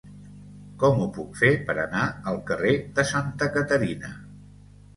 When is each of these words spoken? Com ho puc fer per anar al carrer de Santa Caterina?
Com 0.83 1.01
ho 1.03 1.09
puc 1.17 1.37
fer 1.41 1.51
per 1.67 1.75
anar 1.83 2.07
al 2.33 2.41
carrer 2.49 2.73
de 2.99 3.07
Santa 3.13 3.53
Caterina? 3.59 4.15